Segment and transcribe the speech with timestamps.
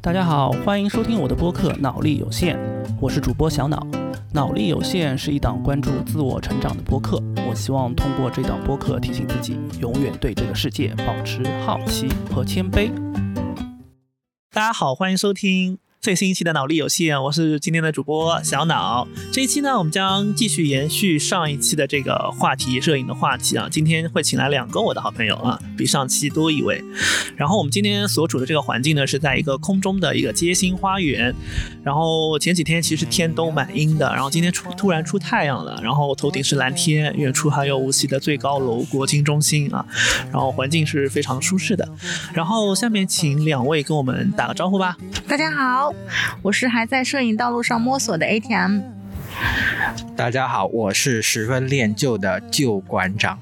[0.00, 2.56] 大家好，欢迎收听我的播客《脑力有限》，
[3.00, 3.84] 我是主播小脑。
[4.32, 12.92] 脑力有限是一档关注自我成长的播客，我希望通过这档播客提醒自己，永远对这个世界保持好奇和谦卑。
[14.52, 15.78] 大家好，欢迎收听。
[16.00, 19.06] 最新一期的脑力有限，我是今天的主播小脑。
[19.32, 23.68] 这一期呢，我们将继续延续上一期的这个话题，摄影的话题啊。
[23.68, 26.82] 今天会请来两个我的好朋友啊， 比上期多一位。
[27.36, 31.34] 然后我们今天所处的这个环境呢，是在一个空中的一个街心花园。
[31.82, 39.84] 然后前几天其实天都蛮阴的，然后今天出突然出太阳了，然后头顶是蓝天，远处还有无锡的最高楼国金中心啊。
[40.30, 41.88] 然后环境是非常舒适的。
[42.32, 44.96] 然后下面请两位跟我们打个招呼吧。
[45.26, 45.87] 大家好。
[46.42, 48.80] 我是还在摄影道路上摸索的 ATM。
[50.16, 53.38] 大家好，我是十分恋旧的旧馆长。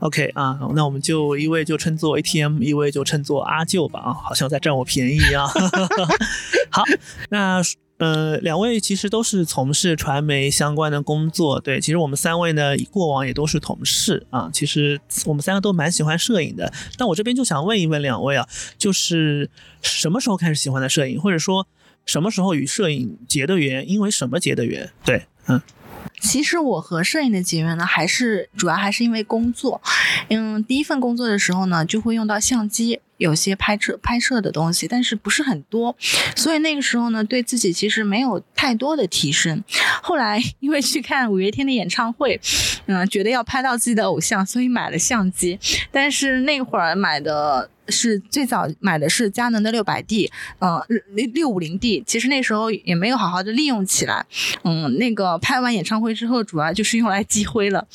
[0.00, 5.48] OK 啊，那我们就一位就称作 ATM，一位就称作阿舅吧啊，好像在占我便宜一样。
[6.68, 6.82] 好，
[7.30, 7.62] 那
[7.98, 14.50] 呃，两位其实都是从事传媒相关的工作，对，其实我们三位呢，过往也都是同事啊。
[14.52, 19.48] 其实我们三个都蛮喜欢摄影的，那我这边就想问一问两位啊，就是
[19.82, 21.66] 什么时候开始喜欢的摄影，或者说？
[22.06, 23.88] 什么时候与摄影结的缘？
[23.88, 24.90] 因为什么结的缘？
[25.06, 25.62] 对，嗯，
[26.20, 29.80] 其实我和摄影的结缘呢，还是主要还是因为工作。
[30.28, 35.96] 嗯，第一份工作的时候呢，就会用到相机，有些拍摄拍摄的东西，但是不是很多，
[36.34, 39.62] 所以那个时候呢，对自己其实没有太多的提升。
[40.02, 42.40] 后来因为去看五月天的演唱会，
[42.86, 45.58] 嗯，觉得要拍到自己的偶像，所以买了相机，
[45.90, 47.70] 但是那会儿买的。
[47.88, 50.82] 是最早买的是佳能的六百 D，嗯，
[51.14, 54.24] 六六五零 D，其实那时候也没有好好的利用起来，
[54.62, 57.86] 嗯，那个拍完演唱会之后，主要就是用来积灰了。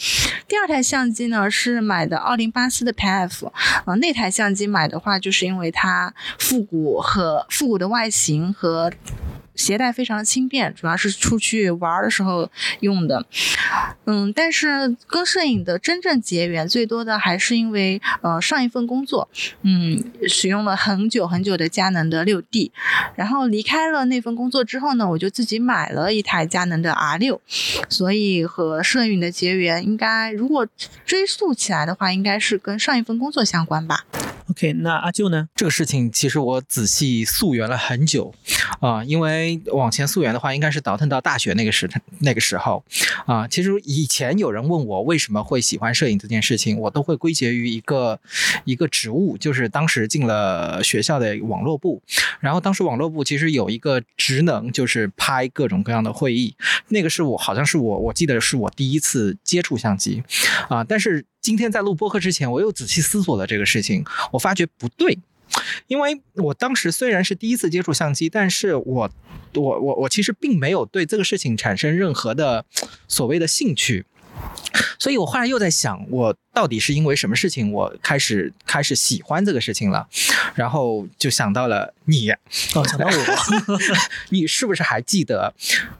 [0.47, 3.47] 第二台相机呢是买的奥林巴斯的 PF，
[3.85, 8.91] 啊，那台相机买的话，就是因为它复古和复古的外形和。
[9.59, 13.25] 携带非常轻便，主要是出去玩的时候用的。
[14.05, 19.27] 嗯，但是跟摄影的真正结缘最多的还是因为呃上一份工作，
[19.63, 22.71] 嗯，使用了很久很久的佳能的六 D，
[23.15, 27.41] 然后离开了那份工作之后呢，我就自己买了一台佳能的 R 六，
[27.89, 30.65] 所以和摄影的结缘应该如果
[31.05, 34.05] 追溯起来的话，应该是跟上一份工作相关吧。
[34.49, 35.47] OK，那阿舅呢？
[35.55, 38.33] 这个事情其实我仔细溯源了很久
[38.79, 41.89] 啊，因为往前溯源的话，应该是倒腾到大学那个时
[42.19, 42.83] 那个时候
[43.25, 43.47] 啊。
[43.47, 48.19] 其实以前有人问我为什么会喜欢摄影这件事情，我都会归结于一个
[48.65, 52.01] 一个职务，就是当时进了学校的网络部，
[52.39, 56.55] 然后当时网络部其实有一个职能就是拍各种各样的会议，
[56.89, 60.23] 那个是我好像是我我记得是我第一次接触相机
[60.67, 61.25] 啊，但是。
[61.41, 65.17] 今天在录播客之前，我又仔细思索了这个事情，我发觉不对，
[65.87, 69.09] 因为我当时虽然是第一次接触相机，但是我
[69.53, 72.65] 我我我其实并没有对这个事情产生任何的
[73.07, 74.05] 所谓的兴趣，
[74.99, 80.07] 所以我后来又在想，我到底是因为什么事情我开始开始喜欢这个事情了，
[80.55, 82.29] 然后就想到了你，
[82.75, 83.79] 哦，想到我，
[84.29, 85.53] 你是不是还记得？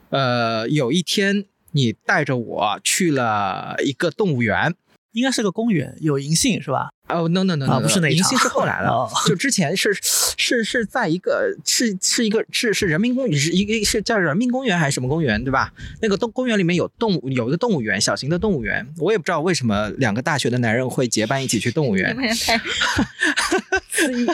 [0.10, 4.76] 呃，有一天你带着我去了一个动物园。
[5.14, 6.92] 应该是个公园，有银杏是吧？
[7.10, 9.92] 哦，no no no，不是那银杏是后来了，就之前是
[10.38, 15.74] 是是在一个是是一个是是人民公园，是一个是叫人民公园还是什么公园对吧？
[16.02, 22.16] 那个动公园里面有动物，有一个动物园，小型的动物园，我也不知道为什么两个大学的男人会结伴一起去动物园。
[22.16, 22.58] 你们太
[23.90, 24.26] 子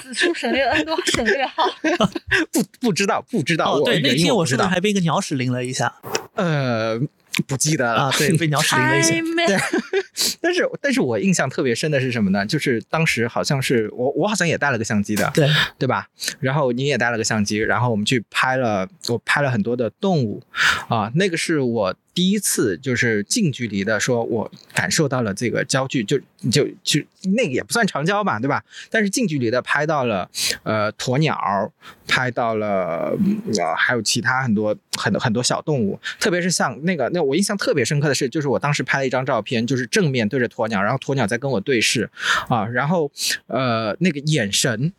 [0.00, 1.64] 子出省略 n 多省略号，
[2.52, 3.80] 不不知道不知道。
[3.80, 5.94] 对，那天我知道还被一个鸟屎淋了一下。
[6.34, 7.00] 呃。
[7.42, 9.10] 不记得了啊，对，被鸟屎淋了一下。
[9.46, 9.56] 对，
[10.40, 12.44] 但是但是我印象特别深的是什么呢？
[12.46, 15.48] 就是当时好像是我我好像也带了个相机的，对
[15.78, 16.06] 对吧？
[16.40, 20.42] 然后你也带了个相机，然后我们去拍了，我拍了很多的动物
[20.88, 21.94] 啊，那个是我。
[22.12, 26.18] 第一次就是近距离的说，我感受到了这个焦距，就
[26.50, 27.00] 就就
[27.36, 28.62] 那个也不算长焦吧，对吧？
[28.90, 30.28] 但是近距离的拍到了，
[30.62, 31.72] 呃，鸵鸟，
[32.08, 33.16] 拍到了，
[33.58, 42.10] 呃，还有其他很多很多很多小动物，特别是像那个那我印象特别深刻的是，就是我当时拍了一张照片，就是正面对着鸵鸟，然后鸵鸟在跟我对视，
[42.48, 43.10] 啊，然后
[43.46, 44.92] 呃那个眼神。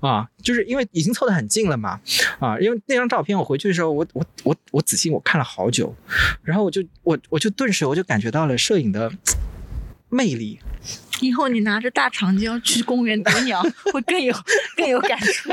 [0.00, 2.00] 啊，就是因为已经凑得很近了嘛，
[2.38, 5.94] 啊，因为那张照片我回去的时候，我我我我仔细我看了好久，
[6.42, 9.12] 然后我就我我就顿时我就感觉到了摄影的
[10.08, 10.58] 魅力。
[11.20, 13.62] 以后你拿着大长焦去公园逮鸟，
[13.92, 14.34] 会更有
[14.74, 15.52] 更有感触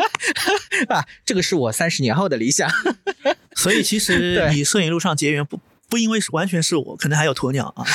[0.88, 1.06] 啊！
[1.26, 2.70] 这个是我三十年后的理想。
[3.54, 5.60] 所以其实你摄影路上结缘不。
[5.90, 7.86] 不因为是完全是我，可能还有鸵鸟啊。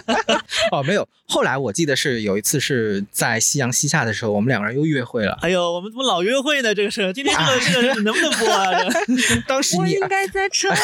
[0.72, 1.06] 哦，没有。
[1.26, 5.38] 后来我记得是有一次是在夕阳西下的时候，我们两个人又约会了。
[5.42, 6.74] 哎呦，我们怎么老约会呢？
[6.74, 8.70] 这个事，今天这个这个能不能播啊？
[9.46, 10.76] 当时你我应该在车里。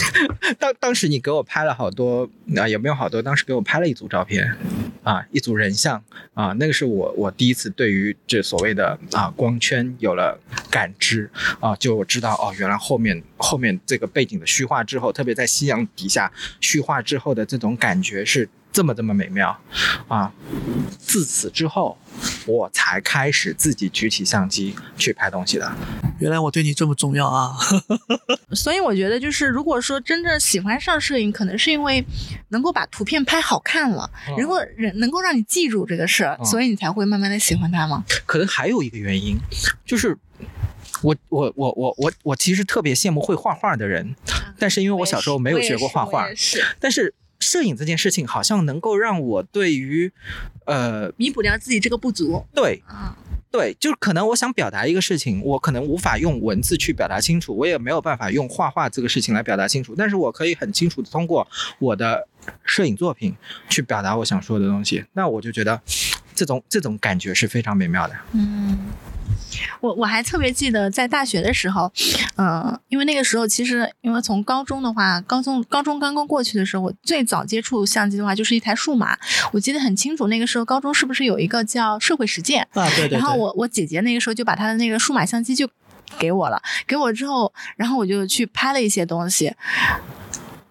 [0.58, 4.50] 当当时你给我拍了好多啊，也没有好多，当时给我拍了一组照片，
[5.02, 6.02] 啊，一组人像
[6.32, 10.38] 啊，那个是我我第一次对于这所谓的啊光圈有了
[10.70, 11.30] 感知
[11.60, 16.30] 啊，就我知道哦，原来后面后面这个背景的虚化之后，特别在夕阳底下
[16.60, 19.58] 虚化之后的这种感觉是这么这么美妙
[20.06, 20.32] 啊！
[20.96, 21.98] 自此之后，
[22.46, 25.72] 我才开始自己举起相机去拍东西的。
[26.20, 27.56] 原来我对你这么重要啊！
[28.54, 32.04] 所以我觉得，就是如果说真正喜欢上摄影，可能是因为
[32.50, 38.04] 能够把图片拍好看了，嗯如果人能够让你记住这个事儿，嗯所以你才会慢慢的喜欢它吗？
[38.24, 39.36] 可能还有一个原因，
[39.84, 40.16] 就是
[41.02, 44.14] 我我我我我我其实特别羡慕会画画的人，
[44.58, 50.12] 但是因为我小时候没有学过画画是但是摄影这件事情好像能够让我对于
[50.66, 52.44] 呃弥补掉自己这个不足。
[52.54, 53.16] 对啊，
[53.50, 61.48] 对，就是可能我想表达一个事情，我可能无法用文字去表达清楚，我也没有办法用画画这个事情来表达清楚，但是我可以很清楚的通过
[61.78, 62.28] 我的
[62.64, 63.34] 摄影作品
[63.70, 65.80] 去表达我想说的东西，那我就觉得
[66.34, 68.14] 这种这种感觉是非常美妙的。
[68.32, 68.78] 嗯。
[69.80, 71.90] 我我还特别记得在大学的时候，
[72.36, 79.16] 嗯、因为那个时候其实因为从高中的话，高中高中刚刚过去的时候，我最早接触相机的话就是一台数码，
[79.52, 82.62] 我记得很清楚，那个时候高中是不是有一个叫社会实践？
[82.72, 83.18] 啊，对对对。
[83.18, 85.68] 然后我我姐姐那个时候就把她的那个数码相机就
[86.18, 89.54] 给我了，给我之后，然后我就去拍了一些东西，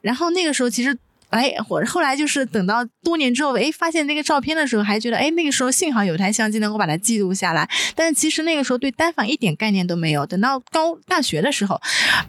[0.02, 0.98] 然后那个时候其实。
[1.30, 7.70] 哎，我后来就是等到多年之后，哎，发现那个照片的时候，还觉得，哎，那个时候幸好有台相机能够把它记录下来。
[7.96, 10.26] 但是其实那个时候对单反一点概念都没有。
[10.26, 11.80] 等到高大学的时候，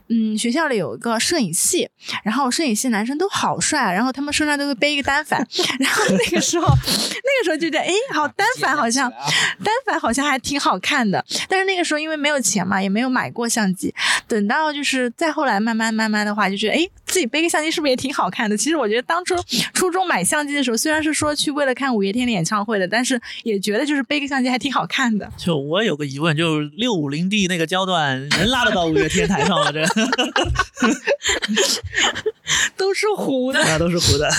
[0.08, 1.88] 嗯，学校里有一个摄影系，
[2.24, 5.46] 然后摄影系男生都好帅，然后他们身上都会背一个单反，
[5.80, 13.94] 然后那个时候， 那个时候就觉得，哎，好单反好像单反好像还挺好看的，但是那个时候因为没有钱嘛，也没有买过相机。
[14.28, 18.56] 等到就是再后来慢慢慢慢的话，就觉得哎，自己背个相机是不是也挺好看的？
[18.56, 19.34] 其实我觉得当初
[19.74, 25.30] 初中买相机的时候，虽然是说去为了看五月天的演唱会的，但是也觉得就是背个相机还挺好看的。
[25.36, 29.72] 就我有个疑问，就是六五零 D 那个焦段能拉得到五月天台上吗？
[29.72, 29.84] 这
[32.76, 34.30] 都是糊的，啊都是糊的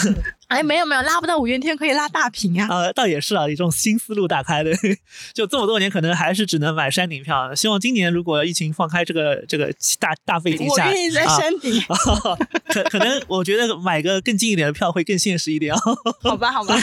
[0.51, 2.67] 哎，没有没有，拉不到五月天可以拉大屏啊。
[2.69, 4.69] 呃，倒也是啊，一种新思路打开的。
[5.33, 7.55] 就这么多年，可能还是只能买山顶票。
[7.55, 11.81] 希望今年如果疫情放开，这个这个大大背景下，我愿意在啊山顶，
[12.67, 15.73] 可可能我觉得买个更近一点的票会更现实一点。
[16.21, 16.75] 好吧好吧。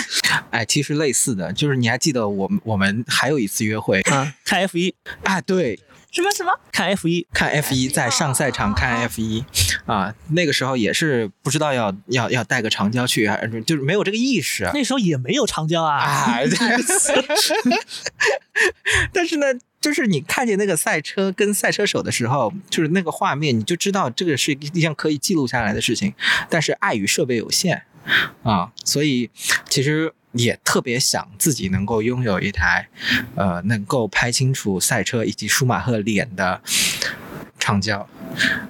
[0.51, 4.95] 哎，其实类似的，就是你还记得我们我们还有一次约会啊，看 F 一，
[5.25, 5.39] 啊？
[5.43, 5.79] 对，
[6.11, 6.51] 什么什么？
[6.73, 9.45] 看 F 一，看 F 一，在上赛场看 F 一
[9.89, 14.71] 啊，那个时候也是不知道要要要带个长焦去，还是就是没有这个意识。
[14.75, 15.97] 那时候也没有长焦啊。
[16.05, 16.41] 啊，
[19.13, 19.47] 但是呢，
[19.81, 26.13] 就是你看见那个赛车跟赛车手的时候，就是那个画面，你就知道这个是一项可以记录下来的事情。
[26.51, 27.85] 但是碍于设备有限
[28.43, 29.31] 啊，所以
[29.71, 32.91] 其实也特别想自己能够拥有一台，
[33.37, 36.61] 呃，能够拍清楚赛车以及舒马赫脸的
[37.59, 38.07] 长焦。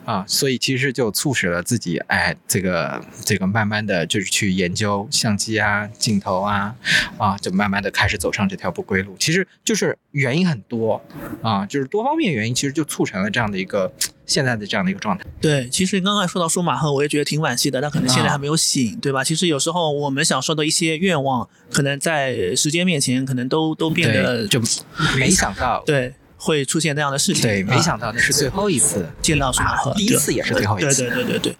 [0.04, 6.74] 啊，所以其实就促使了自己，哎，这个这个慢慢的就是去研究相机啊、镜头啊，
[7.16, 9.16] 啊，就慢慢的开始走上这条不归路。
[9.18, 11.02] 其实就是原因很多
[11.42, 13.92] 啊，就是多方面原因，其实就促成了这样的一个
[14.26, 15.24] 现在的这样的一个状态。
[15.40, 19.22] 对，其实刚才说到舒马赫，我也觉得挺惋惜的，但可能现在还没有醒，对吧？
[19.22, 24.60] 其实有时候我们想说的一些愿望，可能在时间面前，可能都都变得，就
[25.18, 27.42] 没想到，对会出现那样的事情。
[27.42, 31.02] 对，没啊想到那是最后一次见到舒马第一次也是最后一次。
[31.02, 31.56] 对对对对对，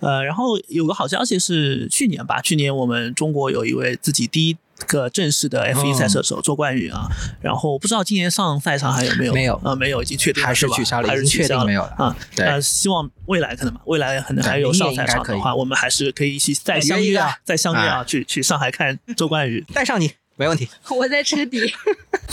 [0.00, 7.06] 呃，然后有个好消息是去年吧，去年我们中国有一位自己第一个正式的 F 一哦赛车手周冠宇啊，
[7.40, 9.32] 然后不知道今年上赛场还有没有？
[9.32, 12.16] 没有啊，没有，已经确定还是吧取消了还是确定取消了没有了啊。
[12.34, 19.64] 对呃，希望未来可能吧，未来可能还有上赛场的话，我们还是可以一起再相约啊，再相约啊，啊去去上海看周冠宇。
[19.72, 20.68] 带上你没问题。
[20.90, 21.72] 我在车底。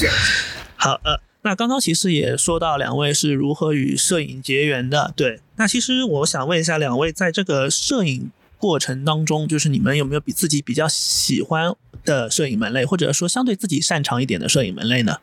[0.75, 5.39] 好，呃，那刚刚其实也说到两位是如何与摄影结缘的，对。
[5.55, 15.17] 那其实我想问一下两位，在这个摄影过程当中，就是你们有没有比自己比较喜欢的摄影门类，或者说相对自己擅长一点的摄影门类呢？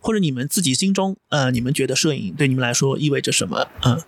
[0.00, 3.66] 或者你们自己心中，呃，你们觉得摄影对你们来说意味着什么？
[3.84, 4.00] 嗯，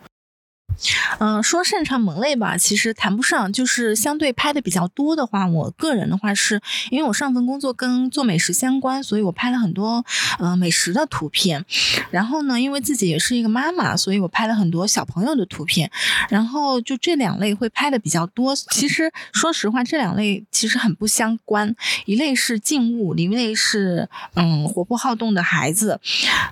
[1.18, 6.60] 嗯、说擅长门类吧，其实谈不上，就是相对拍的比较多的话，我个人的话是
[6.90, 10.04] 因为我上份工作跟做美食相关，所以我拍了很多
[10.38, 11.64] 呃美食的图片。
[12.10, 15.90] 然后呢，因为自己也是一个妈妈，所以我拍了很多小朋友的图片。
[16.28, 18.54] 然后就这两类会拍的比较多。
[18.56, 21.74] 其实说实话，这两类其实很不相关，
[22.06, 26.00] 一类是静物，一类是嗯活泼好动的孩子。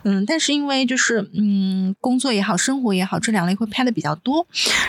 [0.04, 4.44] 嗯，但是因为就是嗯工作也好，生活也好，这两类会拍的比较好多。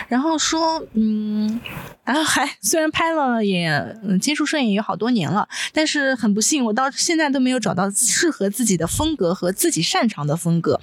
[0.08, 1.60] 然后说嗯，
[2.04, 10.78] 然后还虽然拍了也接触摄影有好多年了，但是很不幸，我到现在都没有找到适合自己的风格和自己擅长的风格。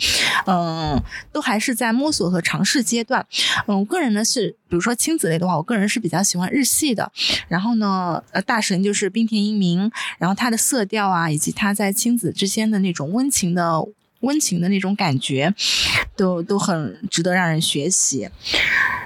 [0.45, 1.01] 嗯，
[1.33, 3.25] 都还是在摸索和尝试阶段。
[3.67, 7.11] 嗯，我个人呢是，比如说亲子类的话，我个人是比较喜欢日系的。
[7.49, 13.83] 然后呢，呃，大神就是冰田英明，然后他的色调啊，以及他在亲子之间的那种温情的。
[14.21, 15.53] 温情的那种感觉，
[16.15, 18.29] 都都很值得让人学习。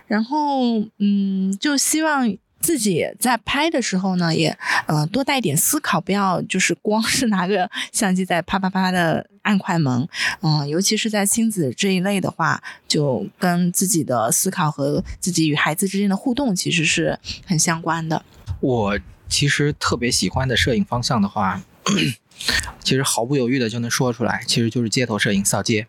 [0.07, 10.07] 然后，嗯，就希望自己在拍的时候呢，也呃多带点思考，不要就是光是拿个相机在啪啪啪的按快门。
[10.41, 18.23] 嗯，尤其是在亲子这一类的话，就跟自己的思考和自己与孩子之间的互动其实是很相关的。
[18.59, 21.61] 我其实特别喜欢的摄影方向的话，
[22.83, 25.87] 其实毫不犹豫的就能说出来，其实就是街头摄影、扫街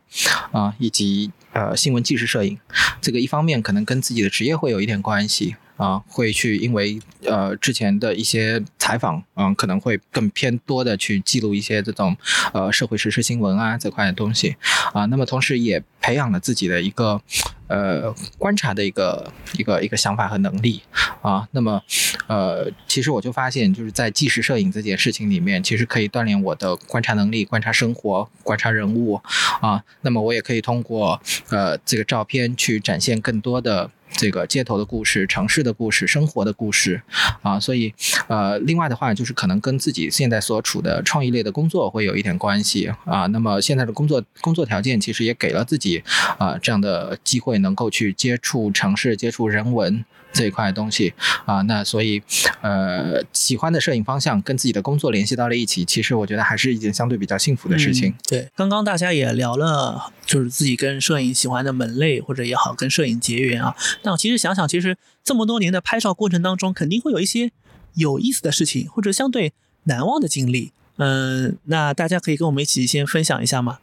[0.53, 2.59] 啊、以及呃新闻纪实摄影。
[3.01, 12.17] 这个一方面可能跟自己的职业会有一点关系啊，会去因为呃之前的一些采访，嗯、可能会更偏多的去记录一些这种
[12.53, 14.57] 呃社会时事新闻啊这块的东西
[14.93, 15.05] 啊。
[15.07, 17.21] 那么同时也培养了自己的一个
[17.67, 20.81] 呃观察的一个一个一个想法和能力
[21.23, 21.49] 啊。
[21.51, 21.83] 那么
[22.29, 29.21] 呃，其实我就发现，就是在纪实摄影这件事情里面，其实可以锻炼我的观察能力、观察生活、观察人物
[29.61, 29.83] 啊。
[30.03, 33.91] 那么我也可以通过呃这个照片去展现更多的。
[34.17, 37.03] 这个街头的故事、城市的故事、生活的故事，
[37.43, 37.93] 啊，所以，
[38.29, 43.27] 呃，另外的话就是可能跟自己现在所处的创意类的工作会有一点关系啊。
[43.27, 46.03] 那么现在的工作工作条件其实也给了自己
[46.39, 50.05] 啊这样的机会，能够去接触城市、接触人文。
[50.37, 52.21] 这一块东西啊，那所以，
[52.61, 58.13] 呃，喜欢的摄影方向跟自己的工作联系到了一起，其实我觉得还是一件相对比较幸福的事情。
[58.27, 63.77] 对，刚刚大家也聊了，就是自己跟摄影喜欢的门类或者也好，跟摄影结缘啊。
[64.05, 67.51] 那其实想想，其实这么多年的拍照过程当中，肯定会有一些
[67.95, 69.53] 有意思的事情，或者相对
[69.85, 70.73] 难忘的经历。
[70.99, 73.81] 嗯，那大家可以跟我们一起先分享一下吗？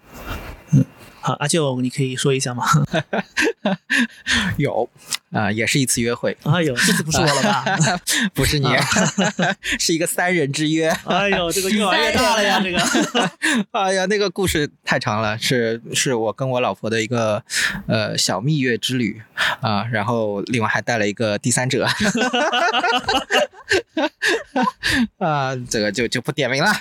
[1.22, 2.66] 嗯，好，阿舅，你可以说一下吗？
[4.58, 4.90] 有，
[5.32, 7.64] 啊、也是一次约会，哎呦，这次不是我了吧？
[8.34, 8.68] 不是你，
[9.80, 10.90] 是一个三人之约。
[11.06, 12.80] 哎呦，这个越来越大了呀，这个。
[13.72, 17.44] 哎呀，那个故事太长了，是是我跟我老婆的一个
[17.88, 19.22] 呃小蜜月之旅
[19.62, 21.88] 啊，然后另外还带了一个第三者，
[25.20, 26.72] 啊，这个就就不点名了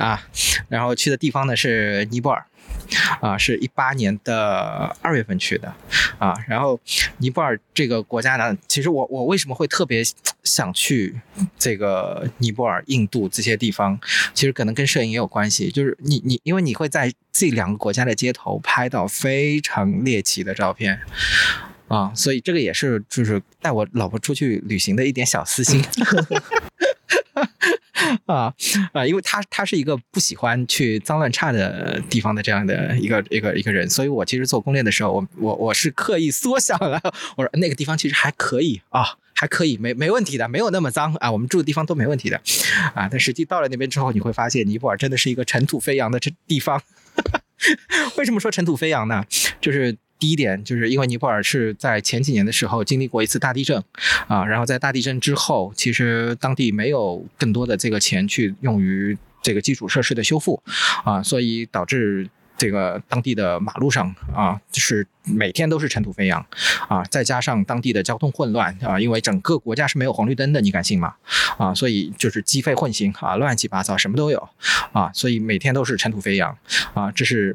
[0.00, 0.26] 啊。
[0.68, 2.44] 然后去的地方呢是尼泊尔。
[3.20, 5.72] 啊，是一八年的二月份去的，
[6.18, 6.78] 啊，然后
[7.18, 10.02] 尼泊尔这个国家呢，其实我我为什么会特别
[10.42, 11.14] 想去
[11.58, 13.98] 这个尼泊尔、印度这些地方，
[14.34, 21.00] 其实可能跟摄影也有关系，就是你你因为你会在这两个国家的街头拍到非常猎奇的照片。
[21.88, 25.80] 啊，所以这个也是就是带我老婆出去旅行的一点小私心。
[28.26, 28.52] 啊
[28.92, 37.00] 啊，因为他他是一个不喜欢去脏乱差的地方的这样的一个一个一个人，所以我其实做攻略的时候，我我我是刻意缩小了，
[37.36, 42.40] 我说那个地方其实还可以啊，还可以，没没问题的，没有那么脏啊，我们住的地方都没问题的
[42.94, 43.08] 啊。
[43.10, 46.82] 但实际到了那边之后，你会发现尼泊尔真的是一个尘土飞扬的这地方。
[48.16, 49.24] 为什么说尘土飞扬呢？
[49.60, 49.96] 就是。
[50.18, 53.82] 第一点，就是因为尼泊尔是在前几年的时候经历过一次大地震，
[54.28, 60.62] 啊，然后在大地震之后，其实当地没有更多的这个钱去用于这个基础设施的修复，
[61.04, 66.44] 啊，所以导致这个当地的马路上啊，就是每天都是尘土飞扬，
[66.88, 71.14] 啊，再加上当地的交通混乱啊，因为整个国家是没有红绿灯的，你敢信吗？
[71.58, 74.48] 啊，所以就是鸡飞混行啊，乱七八糟，什么都有，
[74.92, 76.56] 啊，所以每天都是尘土飞扬，
[76.94, 77.54] 啊，这是。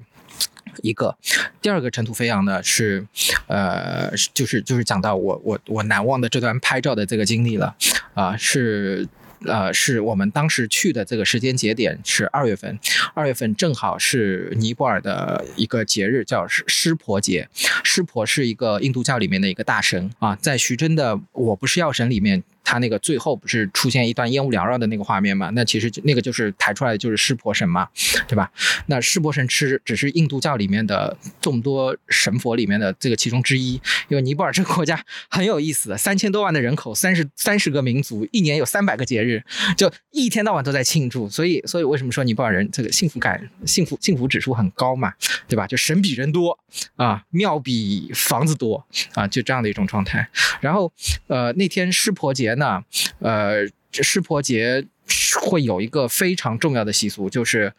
[0.82, 1.18] 一个，
[1.62, 3.06] 第二个尘土飞扬呢是，
[3.48, 7.76] 呃，就是就是讲到我我我难忘的这段拍照的这个经历了，
[8.14, 9.08] 啊、是。
[9.48, 12.78] 呃，是我们当时去的这个时间节点是二月份，
[13.16, 17.50] 二月份正好是尼泊尔的一个节日，叫湿湿婆节。
[17.84, 25.50] 湿婆是一个印度教里面的一个大神啊，在徐峥的《我不是药神》里面，他那个最后不是出现一段烟雾缭绕的那个画面嘛？
[25.54, 27.86] 那其实那个就是抬出来的就是湿婆神嘛，
[28.30, 28.50] 对吧？
[28.86, 33.74] 那湿婆神吃只是印度教里面的众多神佛里面的这个其中之一。
[34.08, 39.44] 因为尼泊尔这个国家 很有意思，三千多万的人口，三十三十个民族，一年有三百个节日，
[39.76, 41.30] 就一天到晚都在庆祝。
[41.30, 45.12] 所以，所以为什么说尼泊尔人这个幸福感、幸福幸福指数很高嘛？
[45.50, 45.68] 对吧？
[45.68, 46.58] 就神比人多
[46.96, 50.26] 啊，庙比房子多啊，就这样的一种状态。
[50.62, 50.90] 然后，
[51.28, 52.84] 呃，那天湿婆节呢，
[53.20, 54.86] 呃，湿婆节
[55.42, 57.74] 会有一个非常重要的习俗，就是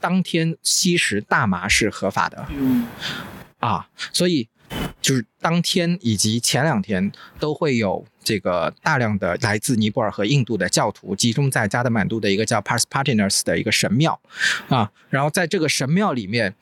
[0.00, 2.44] 当天吸食大麻是合法的。
[2.50, 2.84] 嗯
[3.60, 4.48] 啊，所以
[5.00, 14.20] 就是当天以及前两天都会有这个大量的来自尼泊尔和印度的教徒集中在加德满都的一个叫 Pashupatinas 的一个神庙
[14.68, 16.52] 啊，然后在这个神庙里面，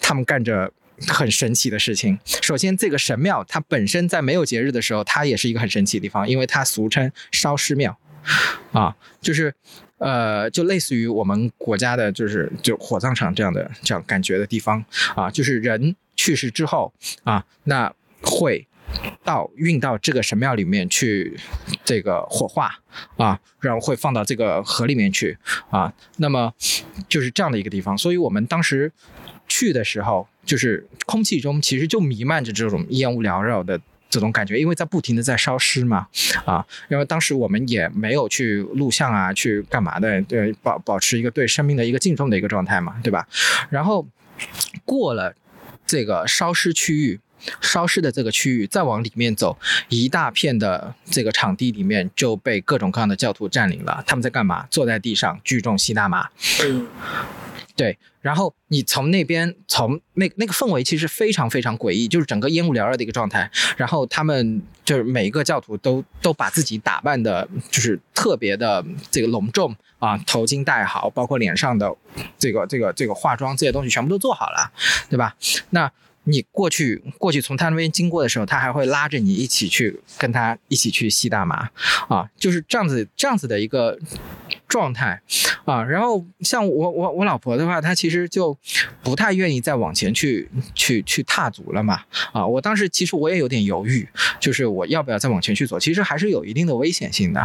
[0.00, 0.72] 他们干着。
[1.08, 2.18] 很神奇的事情。
[2.24, 7.98] 首先，这个神庙它本身在没有节日的时候，它也是一个很神奇的地方，因为它俗称烧尸庙，
[8.72, 9.54] 啊，就是
[9.98, 14.84] 呃，就类似于我们国家的，就是就火葬场这样的这样感觉的地方。
[15.14, 18.66] 啊，就是人去世之后啊，那会
[19.24, 21.36] 到运到这个神庙里面去
[21.84, 22.78] 这个火化
[23.16, 25.36] 啊，然后会放到这个河里面去
[25.70, 26.52] 啊，那么
[27.08, 28.92] 就是这样的一个地方，所以我们当时
[29.48, 30.28] 去的时候。
[30.44, 36.06] 就是空气中其实就弥漫着这种烟雾缭绕的这种感觉，因为在不停的在烧尸嘛，
[36.44, 43.26] 啊，因为当时我们也没有去录像啊，去干嘛的，对，保保持一个对生命的一个敬重的一个状态嘛，对吧？
[43.70, 44.06] 然后
[44.84, 45.34] 过了
[45.86, 47.18] 这个烧尸区域，
[47.62, 49.58] 烧尸的这个区域，再往里面走，
[49.88, 54.04] 一大片的这个场地里面就被各种各样的教徒占领了。
[54.06, 54.66] 他们在干嘛？
[54.70, 56.28] 坐在地上聚众吸大麻。
[57.76, 63.50] 对，然后你从那边，从那那个氛围其实非常非常诡异，就是整个烟雾缭绕的一个状态。
[63.76, 71.94] 然后他们就是每一个教徒都都把自己打扮的，就是特别的这个隆重啊，头巾戴好，包括脸上的
[72.38, 74.72] 这个这个这个化妆这些东西全部都做好了，
[75.10, 75.34] 对吧？
[75.70, 75.90] 那。
[76.26, 81.68] 你过去过去从他那边经过的时候，他还会拉着你一起去跟他一起去吸大麻，
[82.08, 83.98] 啊，就是这样子这样子的一个
[84.68, 85.20] 状态，
[85.64, 88.56] 啊，然后像我我我老婆的话，她其实就
[89.02, 92.02] 不太愿意再往前去去去踏足了嘛，
[92.32, 94.08] 啊，我当时其实我也有点犹豫，
[94.40, 97.40] 就是我要不要再往前去走，其实还是有一定的危险性的，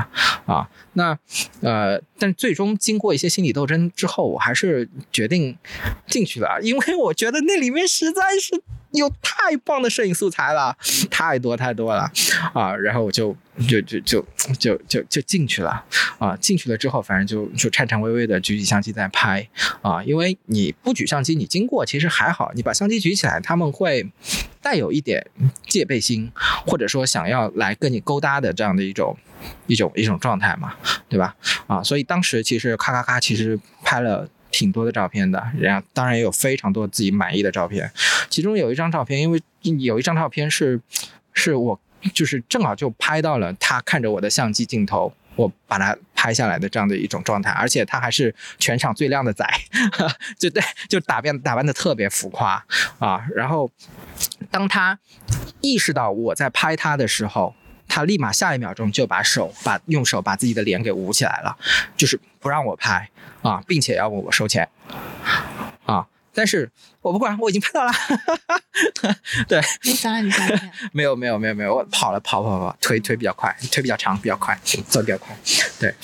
[0.45, 1.17] 啊，那
[1.61, 5.57] 呃，但最终经过一些心理斗争之后，我还是决定
[6.07, 8.61] 进去了，因为我觉得那里面实在是。
[8.91, 10.75] 有太棒的摄影素材了，
[11.11, 12.09] 太多太多了
[12.53, 12.75] 啊！
[12.75, 13.35] 然后我就
[13.67, 14.25] 就就就
[14.57, 15.83] 就就就进去了
[16.17, 16.35] 啊！
[16.37, 19.47] 进去了之后，反正就就颤颤巍巍的举起相机在拍
[19.81, 20.03] 啊！
[20.03, 24.09] 因为你不举相机，你经过其实还好；你把相机举起来，他们会
[24.61, 25.25] 带有一点
[25.67, 26.31] 戒备心，
[26.65, 29.15] 或者说想要来跟你勾搭的这样的一种
[29.67, 30.73] 一种一种状态嘛，
[31.07, 31.35] 对吧？
[31.67, 31.83] 啊！
[31.83, 34.27] 所以当时其实咔咔咔，其实拍了。
[34.51, 37.91] 挺多的照片的，然后当然也有非常多自己满意的照片。
[38.29, 40.79] 其中有一张照片，因为有一张照片是，
[41.33, 41.79] 是我
[42.13, 49.45] 就是正好就拍到了他看着我的相机镜头，我把他拍下来的这样的一种状态，而且他还是全场最靓的仔，
[50.37, 52.63] 就对，就打扮打扮的特别浮夸
[52.99, 53.25] 啊。
[53.35, 53.69] 然后
[54.51, 54.97] 当他
[55.61, 57.53] 意识到我在拍他的时候，
[57.87, 61.57] 他立马下一秒钟就把手把用手把自己的脸给捂起来了，
[61.97, 63.09] 就是不让我拍。
[63.41, 64.67] 啊，并且要问我收钱，
[65.85, 66.69] 啊，但是
[67.01, 67.91] 我不管，我已经拍到了。
[69.47, 70.29] 对，你想了，你
[70.91, 75.33] 没有没有没有没有，我跑了跑跑跑，腿腿比较快，腿比较长，比较快，走比较快。
[75.79, 75.95] 对，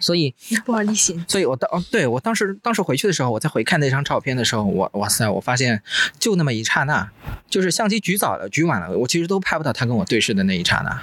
[0.00, 5.82] 所以不好意思，所以我当哦，对我当时当时回去的时候，我在回看那张照片的时候，我哇塞，我发现
[6.18, 7.06] 就那么一刹那，
[7.50, 11.02] 就是相机举早了，举晚了，我其实都拍不到他跟我对视的那一刹那，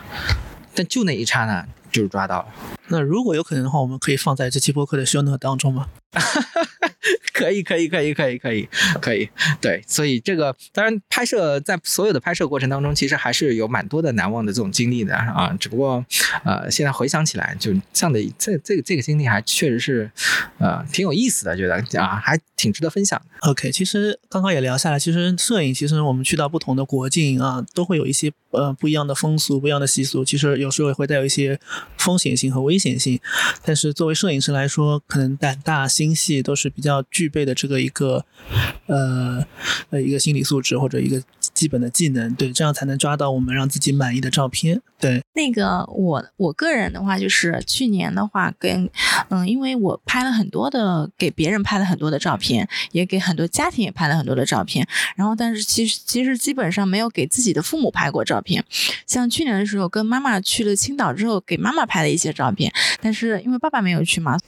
[0.74, 1.68] 但就那一刹那。
[1.92, 2.48] 就是抓到了。
[2.88, 5.88] 那如果有可能的话，我们可以放在这期播客的 show note 当中吗？
[7.34, 8.70] 可以，可以，可以，可以，可以，
[9.02, 9.30] 可以。
[9.60, 15.56] 对，所以这个当然拍摄在所有的拍摄过程当中，其实还是有蛮多的难忘的这种经历的啊。
[15.60, 16.06] 只不过
[16.44, 20.12] 呃，现在回想起来，就这样的这这个这个经历还确实是
[20.60, 23.22] 呃挺有意思的，觉得啊还挺值得分享。
[23.42, 31.60] OK，其实刚刚也聊下来，其实摄影其实我们去到不同的国境啊，都会有一些呃不一样的风俗、不一样的习俗，其实有时候也会带有一些
[31.98, 33.20] 风险性和危险性。
[33.64, 38.24] 但是作为摄影师来说，可能胆大心细都是比较要具备的这个一个，
[38.88, 39.44] 呃
[39.92, 41.22] 一个心理素质或者一个
[41.62, 44.82] 基本的技能，对，这样才能抓到我们让自己满意的照片。
[45.00, 48.90] 对，那个我我个人的话，就是去年的话跟
[49.30, 58.66] 嗯，因为我拍了很多的给别人拍了很多的照片，也给很多家庭也拍了很多的照片，然后但是其实其实基本上没有给自己的父母拍过照片。
[59.06, 64.40] 像去年的时候跟妈妈去了青岛之后，给妈妈拍了一些照片，但是因为爸爸没有去嘛，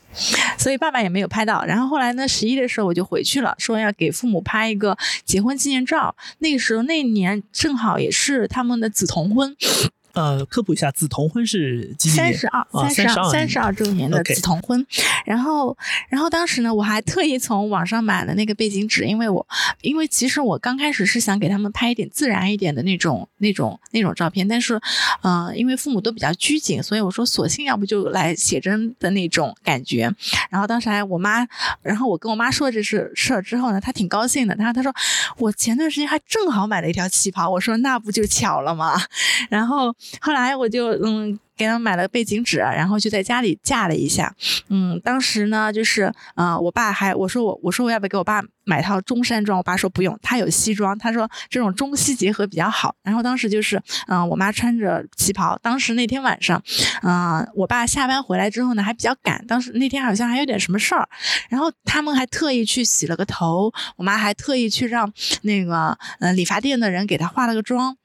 [0.58, 1.64] 所以爸爸也没有拍到。
[1.64, 6.16] 然后后来呢，十一的时候我就回去了，说要给父母拍一个结婚纪念照。
[6.40, 9.56] 那个时候那年正好也是他们的紫铜婚。
[10.14, 14.86] 呃，科普一下，紫铜婚是几三十二，三十二，三十二周年的紫铜婚。
[15.26, 15.76] 然后，
[16.10, 19.46] 然后当时呢，我还特意从网上买了那个背景纸，因为我，
[19.82, 24.80] 因为其实我刚开始是想给他们拍一点自然一点的那种、那种、那种照片，但是，
[25.22, 30.14] 呃，因为父母都比较拘谨，所以我说，索性要不就来写真的那种感觉。
[30.50, 31.48] 然后当时还我妈，
[31.82, 34.56] 然后我跟我妈说这事事儿之后呢，她挺高兴的。
[34.56, 34.94] 她她说，
[35.38, 38.94] 我前段时间还正好买了一条旗袍，我说那不就巧了吗？
[39.50, 41.40] 然后后来我就嗯。
[41.56, 44.36] 给他买了背景纸，然后就在家里架了一下。
[44.70, 49.60] 嗯，当时呢，就是呃，我爸还我说我我说我要不要给我爸买套中山装？
[49.60, 52.96] 我爸说不用，他有西装，他说这种中西结合比较好。
[53.04, 56.60] 然后当时就是嗯、我妈穿着旗袍，当时那天晚上，
[57.04, 61.08] 嗯、我爸下班回来之后呢，还比较赶，当时那天好像还有点什么事儿，
[61.50, 65.14] 然后他们还特意去洗了个头，我妈还特意去让
[65.44, 67.96] 那个呃理发店的人给她化了个妆。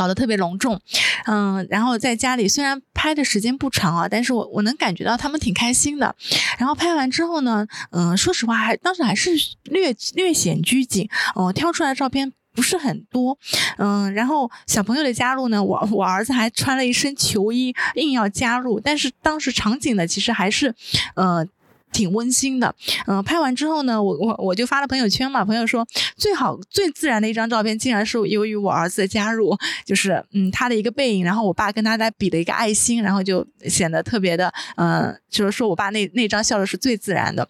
[0.00, 0.80] 搞得特别隆重，
[1.26, 6.16] 嗯，然后在家里虽然拍的时间不长啊，但是我我能感觉到他们挺开心的。
[6.56, 9.30] 然后拍完之后呢，嗯，说实话还当时还是
[9.64, 12.32] 略略显拘谨，嗯、挑出来的照片。
[12.52, 13.38] 不是很多，
[13.78, 20.74] 嗯，然后小朋友的加入呢，我我儿子还穿了一身球衣，硬要加入，但是当时场景呢，其实还是，
[21.14, 21.46] 呃，
[21.92, 22.74] 挺温馨的。
[23.06, 37.46] 嗯、拍完之后呢，我我我就发了朋友圈嘛，朋友说最好最自然的一张照片，竟然是由于我儿子的加入，就是嗯他的一个背影，然后我爸跟他在比了一个爱心，然后就显得特别的，嗯、就是说我爸那那张笑的是最自然的。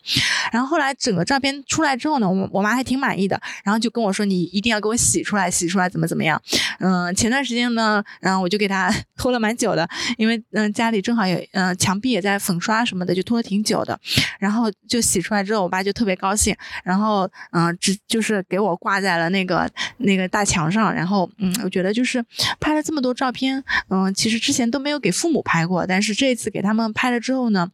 [0.53, 6.41] 然后后来整个照片出来之后呢，我我妈还挺满意的，然后就跟我说你一定要给我洗出来，洗出来怎么怎么样。
[6.79, 13.99] 嗯、前段时间呢，然后我就给他 拖了蛮久的，因为嗯、家里正好有嗯、墙壁也在粉刷什么的，就拖了挺久的。
[14.39, 22.25] 然后就洗出来之后，我爸就特别高兴，然后嗯，只就是给我挂在了那个那个大墙上，然后嗯，我觉得就是
[22.59, 27.71] 拍了这么多照片，嗯，其实之前都没有给父母拍过，但是这一次给他们拍了之后呢，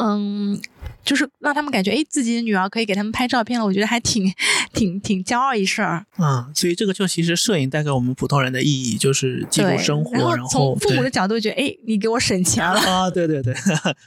[0.00, 0.60] 嗯。
[1.04, 4.30] 就是让他们感觉，哎，自己的女儿可以给他们拍照片了，我觉得还挺、
[4.72, 6.04] 挺、挺骄傲一事儿。
[6.18, 13.54] 嗯，所以这个就其实摄影带给我们普通人的意义就是记录，生活，然后从父母的角度觉得，哎，你给我省钱了，啊，对对对，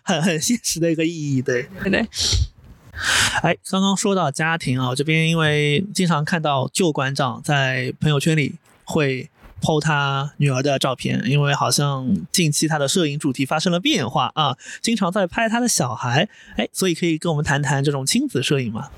[0.03, 1.67] 很很现实的一个意义，对。
[1.81, 2.05] 对对。
[3.41, 9.27] 哎，刚刚说到家庭啊，我这边因为经常看到旧馆长在朋友圈里会
[9.61, 18.89] PO 他女儿的照片，因为好像近期他的摄影主题发生了变化啊，经常在拍他的小孩，哎，所以可以跟我们谈谈这种亲子摄影吗？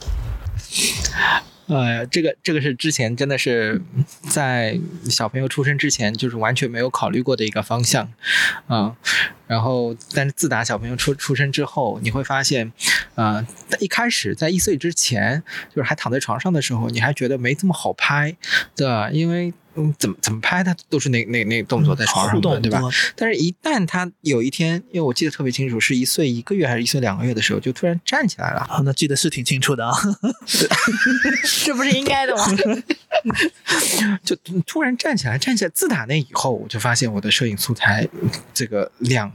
[1.67, 3.82] 呃，这个这个是之前真的是
[4.30, 4.78] 在
[5.10, 8.12] 小朋友出生之前，就是完全没有考虑过的一个方向，
[8.67, 8.95] 啊、
[9.47, 12.71] 然后但是自打小朋友出出生之后，你会发现，
[13.15, 13.45] 呃，
[13.80, 15.41] 一开始在一岁之前，
[15.73, 18.36] 就是还躺在床上的时候，你还觉得没这么好拍，
[18.76, 19.10] 对吧？
[19.10, 22.81] 因为嗯，怎么怎么拍他都是那那那动作在床上的，对吧？
[23.15, 28.59] 但是，一旦他有一天，因为我记得特别清楚，是一岁一个月还是一岁两个月的时候，就突然站起来了。
[28.62, 29.93] 啊，那记得是挺清楚的啊。
[31.65, 32.45] 这不是应该的吗？
[34.23, 35.71] 就突然站起来，站起来。
[35.73, 39.31] 自打那以后，我就发现我的摄影素材嗯这个量，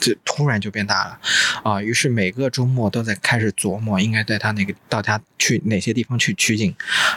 [0.00, 1.18] 这突然就变大了
[1.62, 1.80] 啊。
[1.80, 6.74] 于是每个周末都在开始琢磨，应该带他那个到他去哪些地方去取景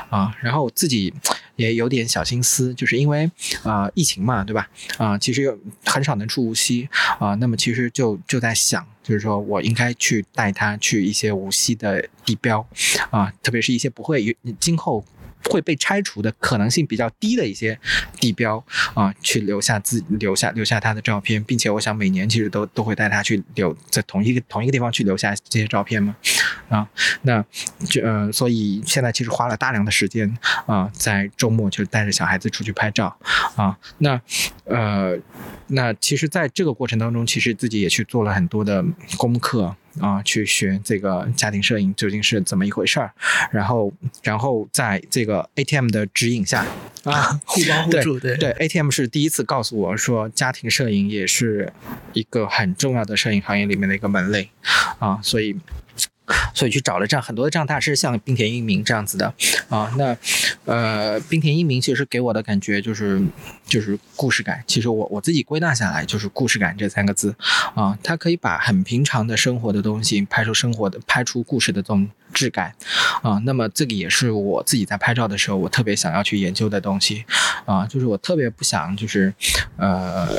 [0.09, 0.33] 啊。
[0.39, 1.13] 然后我自己
[1.61, 3.29] 也有点小心思，就是因为
[3.63, 4.67] 啊、疫情嘛，对吧？
[4.97, 7.35] 啊、其实有很少能出无锡啊。
[7.35, 8.85] 那么其实就就在想。
[9.03, 12.63] 就是说我应该去带他去一些无锡的地标
[13.09, 15.03] 啊，特别是一些不会今后
[15.49, 17.77] 会被拆除的可能性比较低的一些
[18.19, 26.15] 地标啊，去留下自留下留下他的照片，并且我想每年其实都都会带他去留在同一个同一个地方去留下这些照片嘛
[26.69, 26.87] 啊，
[27.23, 27.43] 那
[27.89, 33.15] 就呃，所以现在其实花了大量的时间啊，在周末就带着小孩子出去拍照
[33.55, 34.19] 啊，那
[34.65, 35.17] 呃，
[35.67, 38.83] 那其实在这个过程当中，其实自己也去做了很多的
[39.17, 39.75] 功课。
[39.99, 43.11] 啊，去学这个家庭摄影究竟是怎么一回事儿，
[43.51, 43.91] 然后，
[44.23, 46.65] 然后在这个 ATM 的指引下，
[47.03, 51.71] 啊， 互帮互助，对对，ATM 是第一次告诉我说，家庭摄影也是
[52.13, 54.49] 一个很重要的摄影行业里面的一个门类。
[54.99, 55.55] 啊，所以
[56.53, 59.33] 所以去找了这样很多的这样大师，像冰田英明这样子的
[59.69, 59.91] 啊。
[59.97, 60.15] 那
[60.65, 63.21] 呃，冰田英明其实给我的感觉就是
[63.65, 64.63] 就是故事感。
[64.65, 67.35] 其实我我自己归纳下来就是故事感这三个字
[67.73, 67.97] 啊。
[68.03, 72.73] 他可以把很平常的生活的东西拍出生活的拍出故事的这种质感
[73.21, 73.41] 啊。
[73.43, 77.25] 那么这个也是我自己在拍照的时候我特别想要去研究的东西
[77.65, 77.85] 啊。
[77.85, 79.33] 就是我特别不想就是
[79.75, 80.29] 呃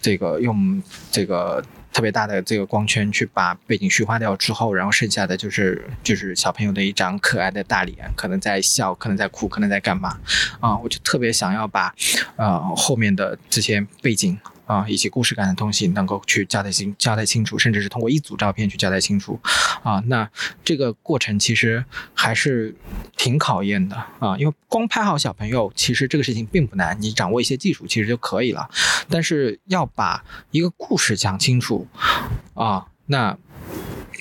[0.00, 1.62] 这个用这个。
[1.92, 10.18] 特别大的这个光圈去把背景虚化掉之后，然后剩下的就是就是小朋友的一张可爱的大脸，可能在笑，可能在哭，可能在干嘛
[10.60, 10.76] 啊？
[10.78, 11.94] 我就特别想要把
[12.36, 14.38] 呃后面的这些背景。
[14.66, 19.38] 啊，以及故事感的东西能够去交代清、交代清楚，甚至是通过一组照片去交代清楚，
[19.82, 20.28] 啊，那
[20.64, 22.74] 这个过程其实还是
[23.16, 28.68] 挺考验的啊，因为光拍好小朋友，其实这个事情并不难，你掌握一些技术其实就可以了，
[29.08, 31.86] 但是要把一个故事讲清楚，
[32.54, 33.36] 啊，那。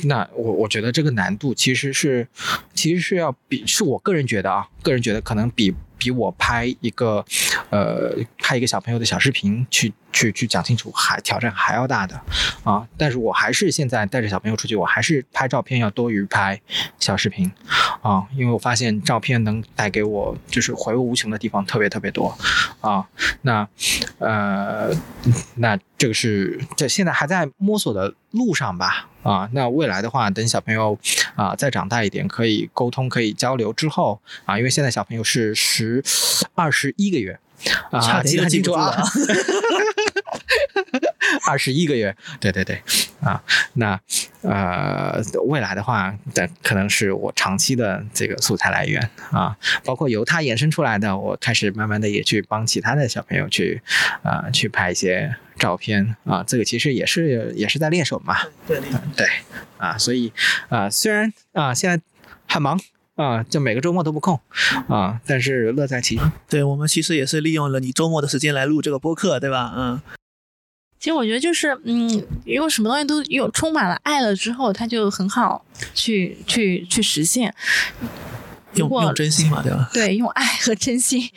[0.06, 2.28] 那我我觉得这个难度其实是，
[2.74, 7.24] 其实是要比是我个人觉得啊，个人觉得可能比比我拍一个，
[7.70, 12.20] 呃，拍一个小朋友的小视频去去去讲清楚还挑战还要大的
[12.64, 12.88] 啊。
[12.98, 16.60] 但是我还是现在带着小朋友出去，我还是拍照片要多于拍
[17.00, 17.52] 小视频
[18.02, 22.38] 啊，因为我发现照片能带给我就是回味无穷的地方特别特别多
[22.82, 23.06] 啊。
[23.42, 23.68] 那
[24.20, 24.90] 呃，
[25.56, 29.08] 那这个是这现在还在摸索的路上吧。
[29.24, 30.98] 啊，那未来的话，等小朋友
[31.36, 36.04] 啊再长大一点，可以沟通、可以交流之后啊，因为现在小朋友是十
[36.56, 37.40] 二十一个月
[37.92, 38.98] 啊，记得记住啊，
[41.48, 42.82] 二十一个月，对对对，
[43.22, 43.42] 啊，
[43.74, 44.00] 那
[44.42, 53.82] 呃，未来的话，但可能是我长期的这个素材来源啊，包括由他延伸出来的，我开始慢慢的也去帮其他的小朋友去
[54.24, 55.36] 啊去拍一些。
[55.60, 58.36] 照片啊，这个其实也是也是在练手嘛。
[58.66, 58.82] 对
[59.16, 59.28] 对
[59.78, 60.34] 啊，所以
[60.70, 62.02] 啊，虽然啊现在
[62.48, 62.80] 很忙
[63.14, 64.40] 啊，就每个周末都不空
[64.90, 66.32] 啊，但是乐在其中。
[66.50, 69.72] 对我们其实也是利用了你周末的时间来录这个播客，对吧？
[69.78, 70.02] 嗯。
[71.02, 77.52] 其实我觉得就是，嗯，用什么东西都有充满了爱了之后，它就很好去去去实现。
[78.76, 79.90] 用用真心嘛，对吧？
[79.92, 81.28] 对，用爱和真心，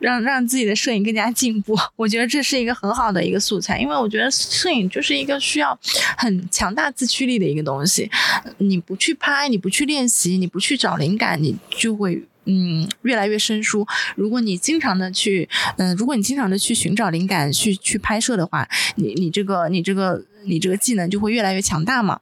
[0.00, 1.74] 让让自己的摄影更加进步。
[1.96, 5.78] 我觉得这是一个很好的一个素材，因为我觉得摄影就是一个需要
[6.18, 8.10] 很强大自驱力的一个东西。
[8.58, 13.86] 你不去拍，你不去练习，你不去找灵感，你就会嗯越来越生疏。
[14.16, 22.20] 如果你经常的去，嗯，如果你经常的去寻找灵感，去去拍摄的话，你你这个你这个你这个技能就会越来越强大嘛。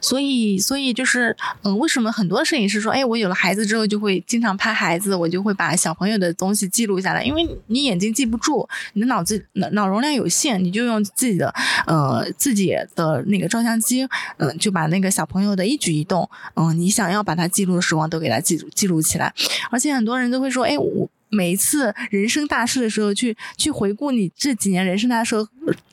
[0.00, 11.52] 所以，所以就是，嗯，为什么很多摄影师说，哎，我有了孩子之后就会经常拍孩子，我就会把小朋友的东西记录下来，因为你眼睛记不住，你的脑子脑脑容量有限，你就用自己的，
[11.86, 14.06] 呃，自己的那个照相机，
[14.38, 19.32] 嗯，就把那个小朋友的一举一动，嗯，你想要把它记录的时光都给他记录记录起来，
[19.70, 21.08] 而且很多人都会说，哎，我。
[21.34, 25.36] 每一次人生大事的时候，去去回顾你这几年人生大事、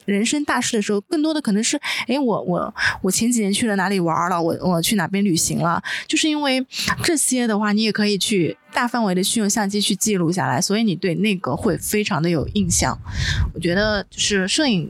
[0.06, 1.78] 人生大事的时候，更多的可能是，
[2.08, 4.42] 哎，我我我前几年去了哪里玩了？
[4.42, 5.82] 我我去哪边旅行了？
[6.08, 6.66] 就是因为
[7.04, 12.98] 这些的话，你也可以去大范围的去用相机去记录下来，所以你对那个会非常的有印象。
[13.54, 14.90] 我觉得就是摄影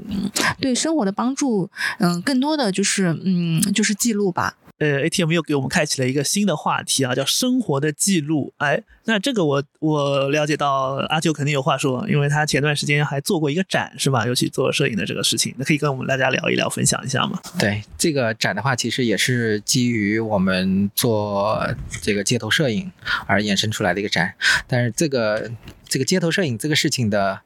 [0.60, 4.56] 对生活的帮助，嗯，更多的就是嗯，就是记录吧。
[4.82, 8.52] 呃，ATM 又给我们开启了一个新的话题啊，叫生活的记录。
[8.58, 14.26] 哎，那这个我我了解到阿九肯定有话说，因为他前段时间还做过一个展，是吧？
[14.26, 17.39] 尤其做摄影的这个事情，那可以跟我们大家聊一聊，分享一下吗？
[17.60, 21.63] 对，这个展的话，其实也是基于我们做
[22.02, 22.91] 这个街头摄影
[23.28, 24.34] 而衍生出来的一个展，
[24.67, 25.52] 但是这个。
[25.91, 27.41] 这个街头摄影这个事情的，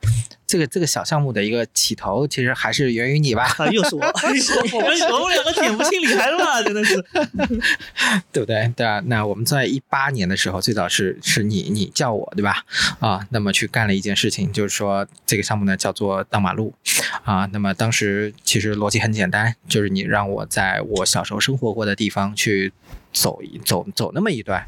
[0.45, 3.47] 这个这个小项目的一个起头，其实还是源于你吧？
[3.71, 7.03] 又是我， 我们我们两个点不清理还乱， 真的是，
[8.31, 8.71] 对不对？
[8.75, 12.63] 对啊，那我们在一八年的时候，最早是是你你叫我对吧？
[12.99, 16.71] 啊，那么去干了一件事情，就是说这个项目呢叫做荡马路
[17.23, 17.49] 啊。
[17.51, 22.71] 那么当时其实逻辑很简单，就是你让我在我小时候生活过的地方去
[23.12, 24.63] 走一走走那么一段，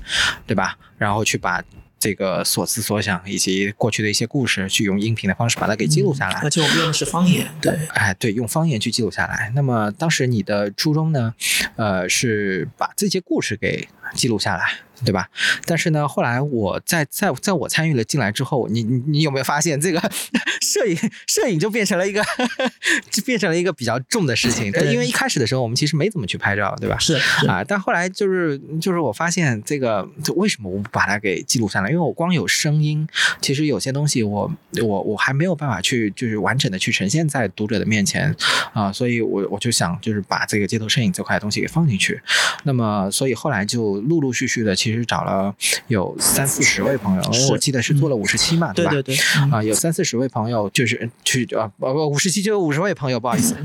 [0.47, 0.79] 对吧？
[0.97, 1.63] 然后去把。
[1.99, 6.39] 这个所思所想以及过去的一些故事，去用音频的方式把它给记录下来。
[6.41, 9.51] 而且我们用的是方言，对，哎，对，用方言去记录下来。
[9.55, 11.33] 那么当时你的初衷呢？
[11.75, 14.65] 呃，是把这些故事给记录下来。
[15.05, 15.29] 对吧？
[15.63, 20.01] 但是呢，后来我在在在我参与了进来之后，你你你有没有发现，这个
[20.59, 22.19] 摄影摄影就变成了一个
[23.11, 24.71] 就变成了一个比较重的事情？
[24.73, 26.97] 但因为一开始的时候，我们其实没怎么去拍照，对吧？
[26.97, 31.91] 是是啊，但后来就是就是我发现这个，就为什么我不把它给记录下来？
[31.91, 33.07] 因为我光有声音，
[33.39, 38.35] 其实有些东西我我我还没有办法去就是完整的去呈现在读者的面前
[38.73, 42.19] 啊，所以我我就想就是把这个街头摄影这块东西给放进去。
[42.63, 45.53] 那么，所以后来就陆陆续续的，其实找了
[45.87, 48.73] 有三四十位朋友，是我记得是做了五十七嘛，吧？
[48.73, 53.55] 对对对，嗯啊，有三四十位朋友，就是去啊，不不，五十七就有五十位朋友，不好意思，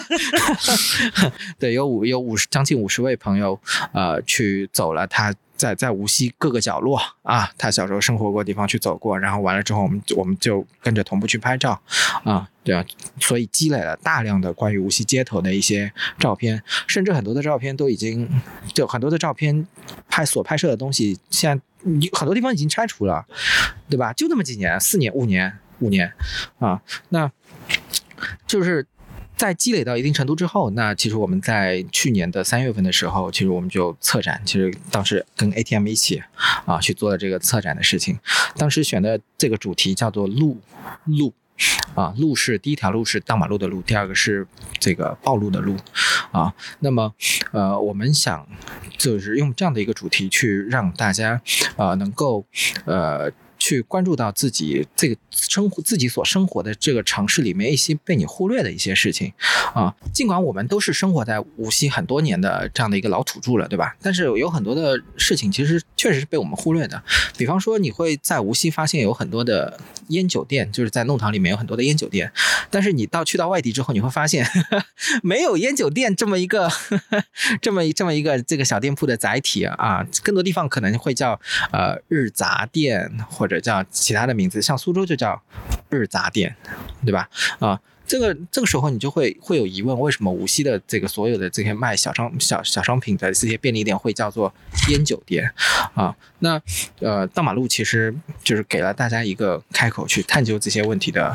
[1.58, 3.58] 对，有五有五十将近五十位朋友，
[3.92, 5.34] 呃，去走了他。
[5.56, 11.80] 在在无锡各个角落啊，他小时候生活过的地方去走过，然后完了之后，我们我们就跟着同步去拍照，
[12.24, 12.84] 啊，对啊，
[13.20, 18.28] 所以积累了大量的关于无锡街头的一些照片，甚至很多的照片都已经，
[18.72, 19.66] 就很多的照片
[20.08, 23.24] 拍所拍摄的东西，现在你很多地方已经拆除了，
[23.88, 24.12] 对吧？
[24.12, 26.12] 就那么几年，四年、五年、五年
[26.58, 27.30] 啊，那
[28.46, 28.86] 就是。
[29.44, 36.22] 在积累到一定程度之后，那其实我们在去年的三月份的时候，其实我们就策展，其实当时跟 ATM 一起
[36.64, 38.18] 啊去做了这个策展的事情。
[38.56, 40.58] 当时选的这个主题叫做“路
[41.04, 41.34] 路”，
[41.94, 44.46] 啊，路是第一条路是大马路的路，第二个是
[44.80, 45.76] 这个暴露的路，
[46.32, 47.12] 啊，那么
[47.52, 48.48] 呃，我们想
[48.96, 51.42] 就是用这样的一个主题去让大家
[51.76, 52.46] 呃能够
[52.86, 53.30] 呃。
[53.58, 59.32] 去关注到自己这个生活、自己所生活的这个城市里面一些被你忽略的一些事情，
[59.74, 63.96] 啊，尽管我们都是生活在无锡很多年的这样的一个老土著了，对吧？
[64.02, 67.02] 但是有很多的事情其实确实是被我们忽略的。
[67.36, 72.30] 比方说，你会在无锡发现有很多的烟酒店，就是在弄堂里面有很多的烟酒店，
[72.70, 74.46] 但是你到去到外地之后，你会发现
[75.22, 76.70] 没有烟酒店这么一个
[77.60, 81.40] 这么这么一个这个小店铺的载体啊，更多地方可能会叫
[81.72, 83.54] 呃日杂店或或者。
[83.64, 85.40] 叫其他的名字，像苏州就叫
[85.88, 86.54] 日杂店，
[87.02, 87.30] 对吧？
[87.60, 94.52] 啊，这个这个时候你就会会有疑问，为什么无锡的这个所有的这些卖小商小小商品的这些便利店会叫做
[94.90, 95.50] 烟酒店
[95.94, 96.14] 啊？
[96.40, 96.60] 那
[96.98, 101.34] 呃，大马路其实就是给了大家一个开口去探究这些问题的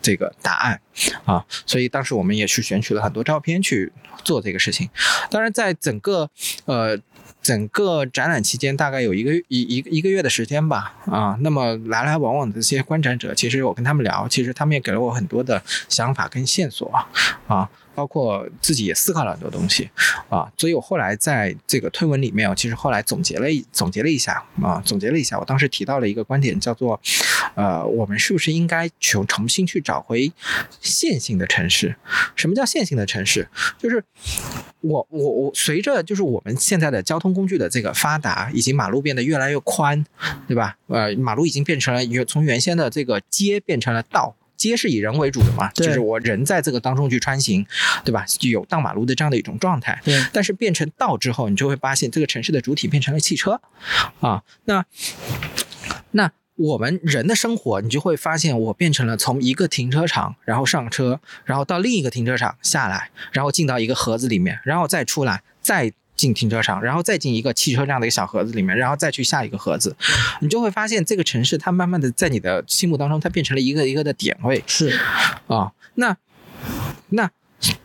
[0.00, 0.80] 这个答案
[1.24, 4.88] 啊，所以当时我们也去选取了很多照片去做这个事情。
[5.28, 6.30] 当然，在整个
[6.66, 7.00] 呃。
[7.44, 16.90] 整个展览期间大概有一个一一个一个月的时间吧，啊，那么来来往往的这些观展者，其实我跟他们聊，其实他们也给了我很多的想法跟线索，
[17.46, 17.68] 啊。
[17.94, 19.88] 包括自己也思考了很多东西，
[20.28, 27.00] 啊，所以我后来在这个推文里面，我其实后来总结了一总结了一下，啊，总结了一下，我当时提到了一个观点，叫做，
[27.54, 30.32] 呃，我们是不是应该去重新去找回
[30.80, 31.96] 线性的城市？
[32.34, 33.48] 什么叫线性的城市？
[33.78, 34.02] 就是
[34.80, 40.04] 我我我随着就是我们现在的交通工具的这个发达，以及马路变得越来越宽，
[40.48, 40.76] 对吧？
[40.88, 44.34] 呃，马路已经变成了原从原先的这个街变成了道。
[44.56, 47.66] 街是以人为主的嘛，就是我人在这个当中去穿行，
[48.04, 48.24] 对吧？
[48.40, 50.00] 有荡马路的这样的一种状态。
[50.04, 50.24] 对。
[50.32, 53.60] 但是变成道之后，你就会发现这个城市的主体变成了汽车，
[54.20, 54.84] 啊，那
[56.12, 65.92] 那我们人的生活，你就会发现我变成了从一个停车场，然后上车，然后到另一个停车场下来，然后进到一个盒子里面，然后再出来，再。
[66.16, 69.96] 进停车场，然后再进一个汽车这样的一个小盒子里面，然后再去下一个盒子，
[70.40, 74.62] 你就会发现这个城市它慢慢的在你的心目当中，它变成了一个一个的点位。
[74.66, 74.98] 是
[75.48, 76.16] 啊，那
[77.10, 77.30] 那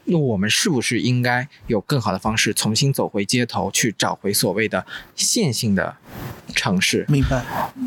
[0.06, 5.98] 那我们是不是应该有更好的方式，重新走回街头，去找回所谓的线性的
[6.56, 7.06] 城市？
[7.08, 7.38] 明白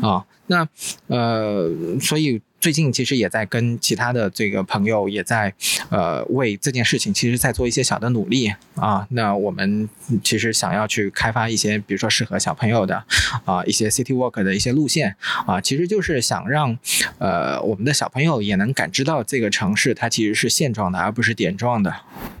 [0.01, 0.25] 啊？
[0.47, 0.67] 那
[1.07, 1.69] 呃，
[2.01, 2.41] 所以。
[2.63, 5.53] 最近其实也在跟其他的这个朋友也在，
[5.89, 9.05] 呃，为这件事情其实在做一些小的努力啊。
[9.09, 9.89] 那我们
[10.23, 13.03] 其实想要去开发一些，比如说适合小朋友的
[13.43, 15.13] 啊一些 city walk 的一些路线
[15.45, 16.79] 啊，其实就是想让
[17.17, 21.93] 呃我们的小朋友也能感知到这个城市它其实是线状的，而不是点状的，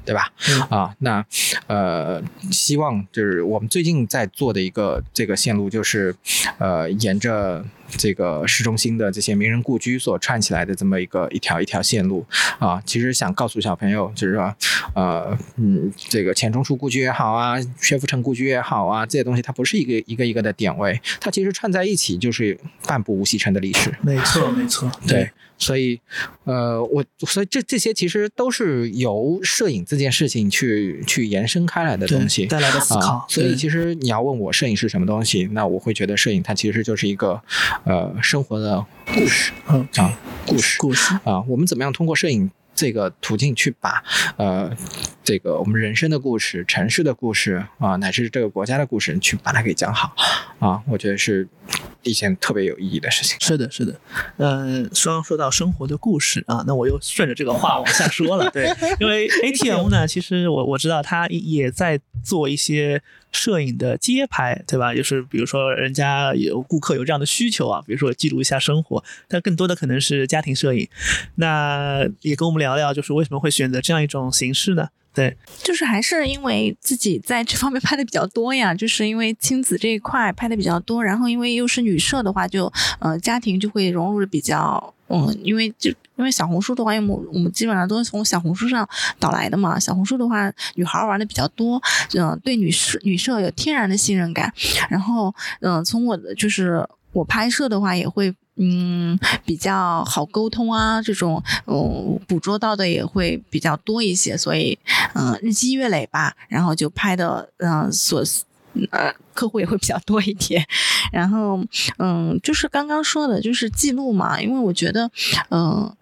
[0.05, 0.31] 对吧？
[0.69, 1.25] 啊，那
[1.67, 6.15] 呃，希望就是我们最近在做的一个这个线路就是
[6.57, 7.63] 呃沿着。
[7.95, 12.25] 这个市中心的这些名人故居所串起来的这么一个一条一条线路
[12.57, 14.55] 啊，其实想告诉小朋友，就是说，
[14.95, 23.93] 呃，嗯，这个钱钟书故居也好啊，薛福成故居也好啊，这些东西它不是一个一个一个的点位，它其实串在一起就是半部无锡城的历史。
[24.01, 25.29] 没错，没错，对。
[25.63, 25.99] 所以，
[26.43, 33.25] 呃，我所以这这些其实都是由摄影这件事情去去延伸开来的东西带来的思考。
[33.29, 37.41] 所以，其实你要问我摄影是什么东西，那我会觉得摄影它其实就是一个
[37.85, 44.03] 呃生活的故事，嗯啊故事故事啊，我们怎么样通过摄影这个途径去把
[44.37, 44.71] 呃
[45.23, 50.15] 这个我们人生的故事、城市的故事啊，乃至这个国家的故事，去把它给讲好
[50.59, 51.47] 啊，我觉得是
[52.01, 53.37] 一件特别有意义的事情。
[53.39, 53.99] 是的，是的，
[54.37, 58.49] 嗯，刚说到生活的故事啊，那我又顺着这个话往下说了。
[58.51, 58.67] 对，
[58.99, 63.01] 因为 ATM 呢，其实我我知道他也在做一些
[63.33, 64.95] 摄影的街拍，对吧？
[64.95, 70.87] 就是比如说人家有顾客有这样的需求啊，比如说记录一下生活，但更多的可能是家庭摄影。
[71.35, 74.87] 那也跟我们聊聊，就是为什么会选择这样一种形式呢？
[75.13, 88.87] 对，就是还是因为自己在这方面拍的比较多呀，就是因为亲子这一块拍的比较多，然后因为又是女摄的话，就呃家庭就会融入的比较，嗯，因为就因为小红书的话，因为我我们基本上都是从小红书上
[89.19, 91.79] 导来的嘛，小红书的话女孩玩的比较多，
[92.17, 94.51] 嗯，对女摄女摄有天然的信任感，
[94.89, 98.33] 然后嗯，从我的就是我拍摄的话也会。
[98.55, 104.77] 嗯，比较好沟通啊，这种嗯捕捉到的也会比较多一些，所以
[105.15, 108.23] 嗯日积月累吧，然后就拍的嗯所
[108.91, 110.65] 呃客户也会比较多一点，
[111.11, 111.59] 然后
[111.97, 115.09] 嗯就是刚刚说的就是记录嘛，因为我觉得
[115.49, 115.95] 嗯。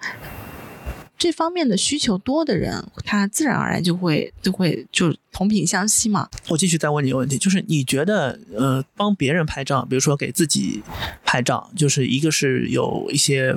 [1.22, 6.28] 这方面的需求多的人，他自然而然就会就会就同频相吸嘛。
[6.47, 10.82] 我继续再问你一个问题，就是你觉得呃帮别人拍照，比如说给自己
[11.24, 13.55] 拍照，就是一个是有一些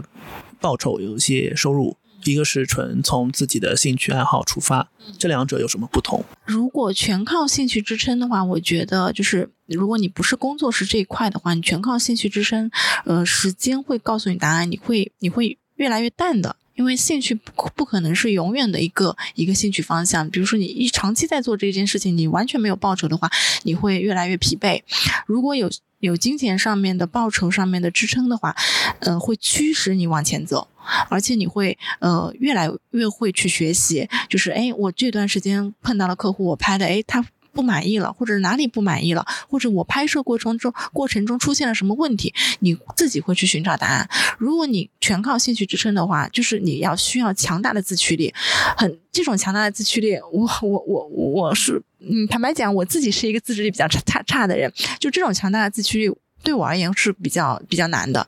[0.60, 6.22] 报酬，有一些收入，一个是纯从自己的兴趣爱好出发，这两者有什么不同？
[6.44, 12.70] 如果全靠兴趣支撑的话，我觉得就是如果你不是工作室这一块的话，你全靠兴趣支撑，
[13.06, 16.56] 呃，时间会告诉你答案，你会你会越来越淡的。
[16.74, 20.28] 因为兴趣不不可能是永远的一个一个兴趣方向。
[20.30, 23.30] 比如说，你一长期在做这件事情，你完全没有报酬的话，
[23.62, 24.82] 你会越来越疲惫。
[25.26, 25.70] 如果有
[26.00, 28.54] 有金钱上面的报酬上面的支撑的话，
[29.00, 30.68] 呃，会驱使你往前走，
[31.08, 34.08] 而且你会呃越来越会去学习。
[34.28, 37.24] 就是哎，我这段时间碰到了客户，我拍的哎他。
[37.54, 44.08] 不满意了，或者哪里不满意了，或者我拍摄过程中过程中出现了什么问题，你自己会去寻找答案。
[44.36, 48.34] 如果你全靠兴趣支撑的话，就是你要需要强大的自驱力。
[48.76, 58.26] 很这种强大的自驱力，我我我我是嗯，坦白讲，我自己是一个自制力比较差差差的人，就这种强大的自驱力对我而言是比较比较难的，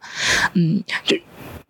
[0.54, 1.16] 嗯，就。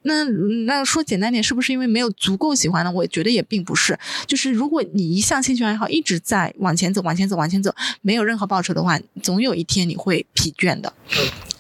[0.07, 0.24] 那
[0.64, 2.90] 那说简单点，是不是因为没有足够喜欢呢？
[2.90, 3.98] 我觉得也并不是。
[4.26, 10.92] 就是如果你一项兴趣爱好一直在往前走、往前走、往前走，没有任何报酬的话，总有一天你会疲倦的。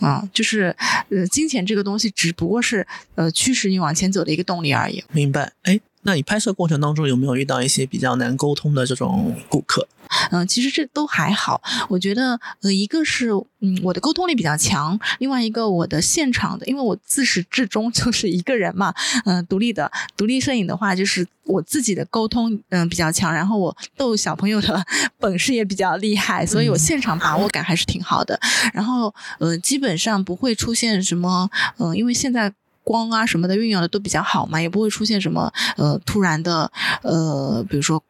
[0.00, 0.74] 啊，就是
[1.10, 5.02] 呃，金钱这个东西只不过是呃驱使你往前走的一个动力而已。
[5.12, 5.52] 明白？
[5.62, 5.80] 哎。
[6.02, 9.88] 那你拍摄过程当中有没有遇到一些比较难沟通的这种顾客？
[10.30, 11.60] 嗯，其实这都还好。
[11.88, 13.30] 我觉得，呃，一个是，
[13.60, 18.92] 嗯，我的沟通力比较强；，另外一个，我的现场的，因为我自始至终 就是一个人嘛，
[19.24, 23.32] 嗯，独立的，独立摄影的话，就是我自己的沟通，嗯，比较强。
[23.32, 24.84] 然后我逗小朋友的
[25.18, 28.38] 本事也比较厉害，所以我现场把握感还是挺好的。
[28.72, 32.52] 然后，呃，基本上不会出现什么，嗯，因为现在。
[32.86, 36.70] 光啊什么的运用的都比较好嘛，也不会出现什么呃突然的
[37.02, 38.00] 呃，比如说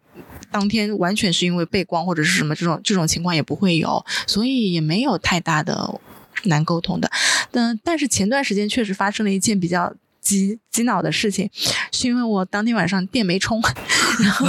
[0.51, 6.01] 当天完全是因为背光或者是什么这种这种情况也不会有，所以也没有太大的
[6.44, 7.11] 难沟通的。
[7.51, 11.51] 但但是前段时间确实发生了一件比较急急恼的事情，
[11.92, 13.62] 是因为我当天晚上电没充，
[14.20, 14.47] 然后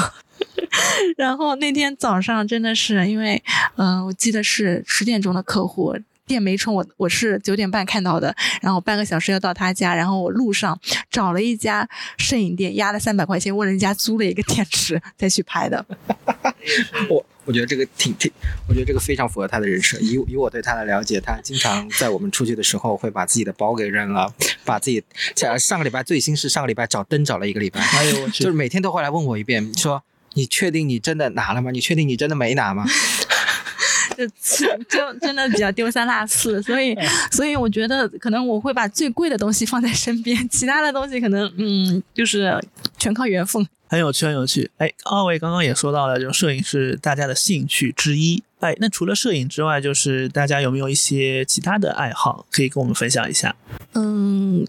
[1.17, 3.41] 然后那天早上真的是因为
[3.75, 5.95] 嗯，我记得是十点钟的客户。
[6.27, 10.77] 电没充，我我是九点半看到的，然后半个小时要到他家，然后我路上
[11.09, 15.83] 找了一家摄影店，压了三百块钱问人家租了一个电池 再去拍的。
[17.09, 18.29] 我我觉得这个挺挺，
[18.67, 19.97] 我觉得这个非常符合他的人设。
[19.99, 24.33] 以以我对他的了解，他经常在我们出去的时候会把自己的包给扔了，
[24.65, 25.01] 把自己
[25.33, 30.03] 像上个礼拜最新是上个礼拜找灯找了一个礼拜， 哎呦我去，就是每天都会来问我一遍，说
[30.33, 31.71] 你确定你真的拿了吗？
[31.71, 32.85] 你确定你真的没拿吗？
[34.17, 34.27] 就
[34.89, 36.97] 就真的比较丢三落四，所以
[37.31, 42.59] 所以我觉得可能我会把最贵的东西放在身边，其他的东西可能嗯就是
[42.97, 43.65] 全靠缘分。
[43.89, 44.69] 很有趣，很有趣。
[44.77, 48.43] 哎，二位刚刚也说到了，就摄影是大家的兴趣之一。
[48.59, 53.55] 哎，那除了摄影之外，就是大家有没有一些其他的爱好可以跟我们分享一下？
[53.93, 54.67] 嗯。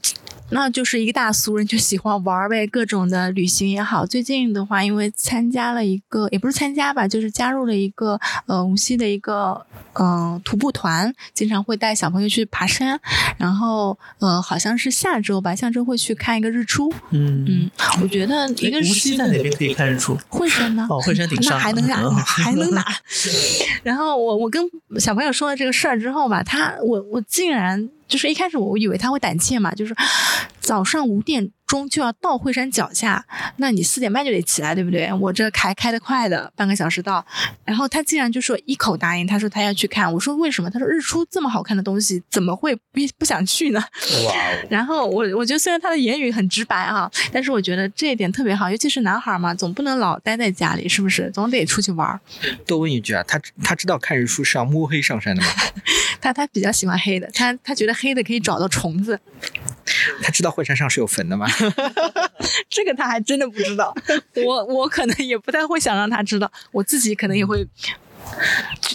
[0.50, 4.06] 那就是一个大俗人，就喜欢玩呗，各种的旅行也好。
[4.06, 12.98] 最近的话，因为参加了一个，也不是参加吧，就是加入了一个呃无锡的一个嗯徒步团，经常会带小朋友去爬山。
[13.36, 16.90] 然后呃，好像是下周吧，下周会去看一个日出。
[17.10, 17.70] 嗯嗯，
[18.02, 20.16] 我觉得一个无锡在哪边可以看日出？
[20.28, 20.86] 惠山呢？
[20.88, 21.96] 哦，惠山顶上还能哪？
[22.24, 22.82] 还能哪？
[23.82, 24.62] 然后我我跟
[24.98, 27.90] 小朋友说了这个事儿之后吧，他我我竟然。
[28.08, 29.94] 就是一开始我以为他会胆怯嘛，就是
[30.68, 33.24] 早上五点钟就要到惠山脚下，
[33.56, 35.10] 那你四点半就得起来，对不对？
[35.14, 37.24] 我这开开得快的，半个小时到。
[37.64, 40.12] 然后他竟然就说一口答应，他说他要去看。
[40.12, 40.68] 我说为什么？
[40.68, 43.80] 他说日出这么好看的东西，怎么会不不想去呢？
[43.80, 51.30] 哇哦， 然后我我觉得虽然他的言语很直白啊，但是我觉得这一点特别好，尤其是男孩嘛，总不能老待在家里，是不是？
[51.30, 52.20] 总得出去玩儿。
[52.66, 55.48] 多问一句啊，他他知道看日出是要摸黑上山的吗？
[56.20, 59.18] 他他比较喜欢黑的，他他觉得黑的可以找到虫子，
[60.22, 61.46] 他知道惠山上是有坟的吗？
[62.68, 63.94] 这个他还真的不知道。
[64.44, 67.66] 我我可能也不太会想让他知道，我自己可能也会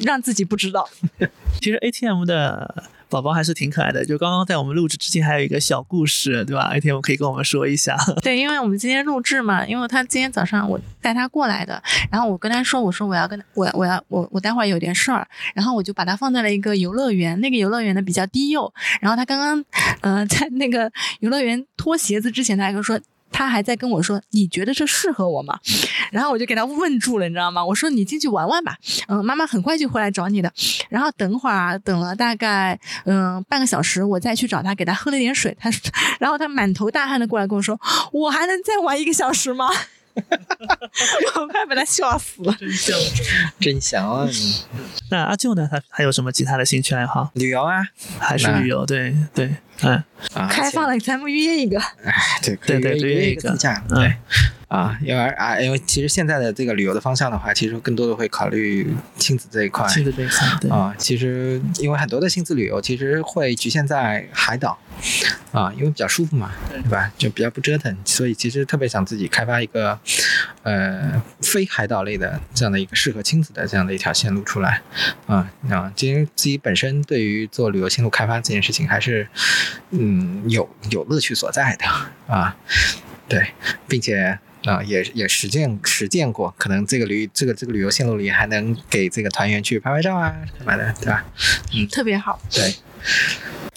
[0.03, 0.87] 让自己不知道。
[1.61, 2.83] 其实 ATM 的
[3.13, 7.95] 宝宝还是挺可爱的，就刚刚在我们录制之前还有一个小故事，对吧？ATM 可以跟我们说一下。
[8.23, 11.79] 对，因为我们今天录制嘛，因为他今天早上我带他过来的，
[12.11, 19.63] 然后我跟他说，我说我要跟，我我要我我待会儿有点事儿，然后我就把他放在了一个游乐园，那个游乐园呢比较低幼，然后他刚刚
[20.01, 22.99] 呃在那个游乐园脱鞋子之前，他还跟说。
[23.33, 25.59] 他还在跟我说：“你觉得这适合我吗？”
[26.11, 27.65] 然后我就给他问住了，你知道吗？
[27.65, 28.77] 我说：“你进去玩玩吧，
[29.09, 30.49] 嗯，妈妈很快就回来找你的。”
[30.89, 35.55] 然后等会儿啊，等了大概嗯半个小时，我再去找他，给他喝了点水。
[35.59, 35.69] 他，
[36.19, 37.77] 然后他满头大汗的过来跟我说
[38.13, 39.67] ：“我还能再玩一个小时吗？”
[41.35, 42.55] 我快把他笑死了。
[42.59, 42.95] 真香。
[43.59, 44.27] 真香啊！
[45.09, 45.67] 那阿舅呢？
[45.71, 47.31] 他还有什么其他的兴趣爱好？
[47.33, 47.81] 旅游啊，
[48.19, 48.85] 还是旅游？
[48.85, 50.03] 对对，嗯，
[50.33, 51.79] 啊开放了，咱们约一个。
[51.79, 54.15] 哎，对对对约约约一个自驾，嗯对。
[54.69, 59.87] 啊，因为啊，因为其实现在的这个旅游的方向的话，其实更多的会考虑亲子这一块。
[59.87, 60.71] 亲子这一块，对。
[60.71, 64.79] 啊，其实因为很多的亲子旅游其实会局限在海岛，
[65.51, 67.11] 啊，因为比较舒服嘛，对吧？
[67.19, 69.99] 就比较不折腾，所以其实特别想自己开发一个，
[70.63, 74.81] 呃，非海岛类的这样的一个适合亲子的这样的一条线路出来，
[75.27, 79.27] 啊啊，其实自己本身对于做旅游线路开发这件事情还是，
[79.91, 81.85] 嗯，有有乐趣所在的
[82.33, 82.55] 啊，
[83.27, 83.53] 对，
[83.87, 84.39] 并且。
[84.65, 91.25] 啊，也也实践实践过，可能这个旅这个这个旅游线路里还能给这个团员去拍拍照啊，干嘛的，对吧？
[91.73, 92.39] 嗯特别好。
[92.49, 92.73] 对，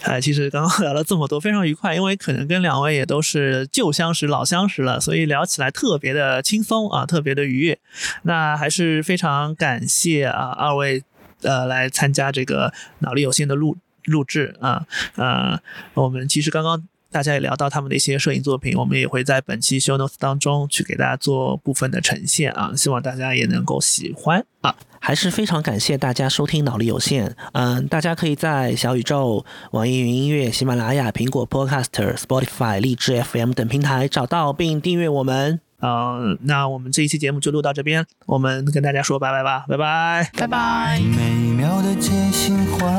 [0.04, 7.76] 哎，其实刚刚聊了这么多，非常愉快，因为可能跟两位也都是旧相识、老相识了，所以聊起来特别的轻松啊，特别的愉悦。
[8.22, 11.02] 那还是非常感谢啊二位
[11.42, 13.76] 呃来参加这个脑力有限的录
[14.06, 14.86] 录制啊
[15.16, 15.60] 呃，
[15.94, 16.82] 我们其实刚刚。
[17.08, 24.74] 大家也聊到他们的一些摄影作品，我们也会在本期 show notes 当中去给大家做部分的呈现啊，希望大家也能够喜欢啊。
[24.98, 27.34] 还是非常感谢大家收听脑力有限。
[27.52, 35.60] 嗯，大家可以在小宇宙、网易云音乐、喜马拉雅、苹果 Podcaster、Spotify、荔枝 FM 等平台找到并订阅我们。
[35.80, 40.30] 嗯，那我们这一期节目就录到这边，我们跟大家说拜拜吧，拜拜。
[40.36, 41.00] 拜拜。
[41.00, 42.90] 美妙的街心花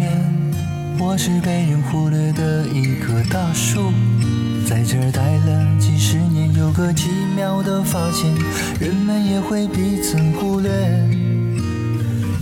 [0.00, 0.54] 园，
[0.98, 3.92] 我是被人忽略的一棵大树，
[4.66, 8.30] 在这儿待了几十年，有个奇妙的发现，
[8.80, 10.70] 人们也会彼此忽略，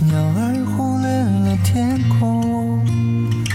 [0.07, 2.79] 鸟儿忽略了天空，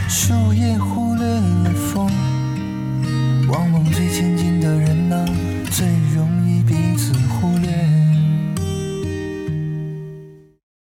[0.09, 2.11] 树叶忽略了风，
[3.49, 5.25] 往往最亲近的人呐、
[5.71, 6.40] 最容易